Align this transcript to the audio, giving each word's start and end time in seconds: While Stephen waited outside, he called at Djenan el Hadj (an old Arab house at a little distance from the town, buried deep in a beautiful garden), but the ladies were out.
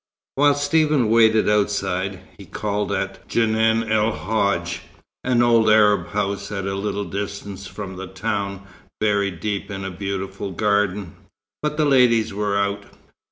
While 0.33 0.55
Stephen 0.55 1.11
waited 1.11 1.47
outside, 1.47 2.21
he 2.35 2.45
called 2.47 2.91
at 2.91 3.27
Djenan 3.29 3.83
el 3.91 4.11
Hadj 4.11 4.79
(an 5.23 5.43
old 5.43 5.69
Arab 5.69 6.07
house 6.07 6.51
at 6.51 6.65
a 6.65 6.73
little 6.73 7.03
distance 7.05 7.67
from 7.67 7.97
the 7.97 8.07
town, 8.07 8.63
buried 8.99 9.39
deep 9.39 9.69
in 9.69 9.85
a 9.85 9.91
beautiful 9.91 10.53
garden), 10.53 11.13
but 11.61 11.77
the 11.77 11.85
ladies 11.85 12.33
were 12.33 12.57
out. 12.57 12.85